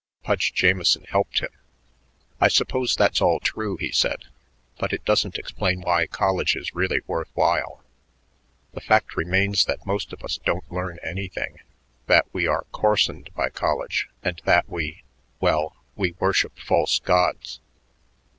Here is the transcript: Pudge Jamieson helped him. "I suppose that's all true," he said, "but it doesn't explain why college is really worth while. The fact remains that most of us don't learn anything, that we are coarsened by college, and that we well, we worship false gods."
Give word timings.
Pudge 0.23 0.51
Jamieson 0.55 1.03
helped 1.09 1.41
him. 1.41 1.51
"I 2.39 2.47
suppose 2.47 2.95
that's 2.95 3.21
all 3.21 3.39
true," 3.39 3.77
he 3.77 3.91
said, 3.91 4.23
"but 4.79 4.93
it 4.93 5.05
doesn't 5.05 5.37
explain 5.37 5.79
why 5.81 6.07
college 6.07 6.55
is 6.55 6.73
really 6.73 7.01
worth 7.05 7.29
while. 7.35 7.83
The 8.73 8.81
fact 8.81 9.15
remains 9.15 9.63
that 9.65 9.85
most 9.85 10.11
of 10.11 10.23
us 10.23 10.39
don't 10.43 10.71
learn 10.71 10.97
anything, 11.03 11.59
that 12.07 12.25
we 12.33 12.47
are 12.47 12.65
coarsened 12.71 13.31
by 13.35 13.51
college, 13.51 14.09
and 14.23 14.41
that 14.45 14.67
we 14.67 15.03
well, 15.39 15.75
we 15.95 16.13
worship 16.13 16.57
false 16.57 16.97
gods." 16.97 17.59